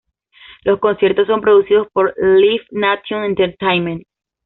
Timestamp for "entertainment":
3.23-4.07